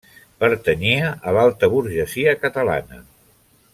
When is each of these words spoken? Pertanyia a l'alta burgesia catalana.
Pertanyia 0.43 1.11
a 1.31 1.33
l'alta 1.37 1.69
burgesia 1.75 2.33
catalana. 2.47 3.03